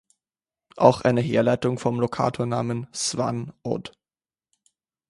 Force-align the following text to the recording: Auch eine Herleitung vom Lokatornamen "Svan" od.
Auch 0.77 1.01
eine 1.01 1.21
Herleitung 1.21 1.77
vom 1.77 1.99
Lokatornamen 1.99 2.87
"Svan" 2.91 3.53
od. 3.61 3.95